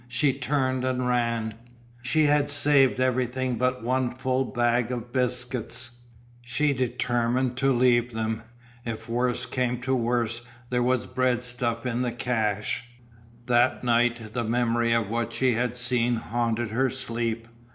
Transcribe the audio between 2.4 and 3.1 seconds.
saved